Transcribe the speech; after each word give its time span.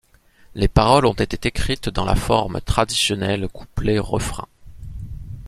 Les 0.55 0.67
paroles 0.67 1.05
ont 1.05 1.13
été 1.13 1.47
écrites 1.49 1.87
dans 1.89 2.05
la 2.05 2.15
forme 2.15 2.59
traditionnelle 2.59 3.47
couplet-refrain. 3.47 4.47